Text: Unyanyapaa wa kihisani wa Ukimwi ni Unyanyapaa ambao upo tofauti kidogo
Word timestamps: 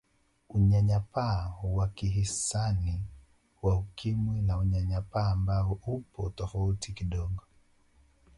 Unyanyapaa 0.49 1.53
wa 1.63 1.87
kihisani 1.87 3.03
wa 3.61 3.75
Ukimwi 3.77 4.41
ni 4.41 4.53
Unyanyapaa 4.53 5.31
ambao 5.31 5.79
upo 5.85 6.29
tofauti 6.29 6.93
kidogo 6.93 7.43